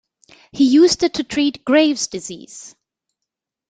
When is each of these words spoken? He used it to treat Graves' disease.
He 0.51 0.63
used 0.73 1.03
it 1.03 1.13
to 1.13 1.23
treat 1.23 1.63
Graves' 1.63 2.07
disease. 2.07 2.75